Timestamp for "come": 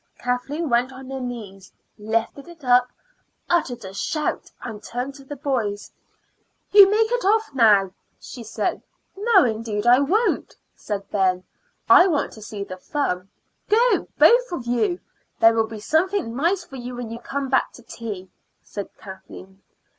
17.19-17.47